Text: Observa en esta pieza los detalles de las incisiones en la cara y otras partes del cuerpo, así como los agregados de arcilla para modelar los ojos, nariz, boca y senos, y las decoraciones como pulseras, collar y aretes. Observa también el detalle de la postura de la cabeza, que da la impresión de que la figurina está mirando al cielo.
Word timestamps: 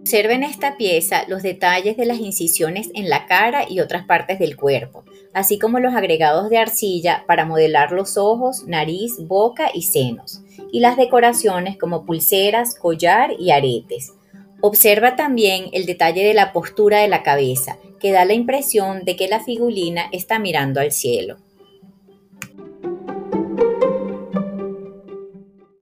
Observa 0.00 0.32
en 0.32 0.42
esta 0.42 0.76
pieza 0.76 1.24
los 1.28 1.42
detalles 1.42 1.96
de 1.96 2.06
las 2.06 2.18
incisiones 2.18 2.90
en 2.94 3.10
la 3.10 3.26
cara 3.26 3.66
y 3.68 3.80
otras 3.80 4.06
partes 4.06 4.38
del 4.38 4.56
cuerpo, 4.56 5.04
así 5.34 5.58
como 5.58 5.78
los 5.78 5.94
agregados 5.94 6.48
de 6.48 6.56
arcilla 6.56 7.24
para 7.26 7.44
modelar 7.44 7.92
los 7.92 8.16
ojos, 8.16 8.64
nariz, 8.66 9.18
boca 9.18 9.70
y 9.72 9.82
senos, 9.82 10.40
y 10.72 10.80
las 10.80 10.96
decoraciones 10.96 11.76
como 11.76 12.06
pulseras, 12.06 12.74
collar 12.74 13.32
y 13.38 13.50
aretes. 13.50 14.14
Observa 14.62 15.16
también 15.16 15.66
el 15.72 15.84
detalle 15.84 16.24
de 16.24 16.34
la 16.34 16.52
postura 16.52 17.00
de 17.00 17.08
la 17.08 17.22
cabeza, 17.22 17.76
que 18.00 18.10
da 18.10 18.24
la 18.24 18.32
impresión 18.32 19.04
de 19.04 19.16
que 19.16 19.28
la 19.28 19.40
figurina 19.40 20.06
está 20.12 20.38
mirando 20.38 20.80
al 20.80 20.92
cielo. 20.92 21.36